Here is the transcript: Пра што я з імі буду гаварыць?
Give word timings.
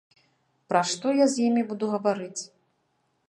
Пра 0.71 0.81
што 0.91 1.07
я 1.19 1.27
з 1.33 1.45
імі 1.47 1.63
буду 1.73 1.85
гаварыць? 1.93 2.41